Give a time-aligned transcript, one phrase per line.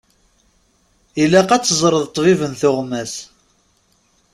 [1.23, 3.13] Ilaq ad teẓreḍ ṭṭbib n tuɣmas.